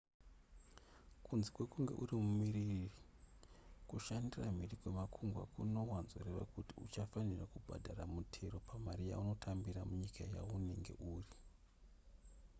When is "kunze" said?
1.25-1.49